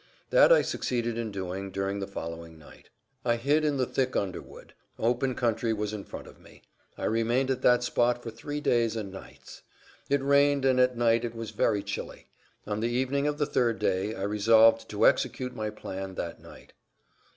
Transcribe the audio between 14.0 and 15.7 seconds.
I resolved to execute my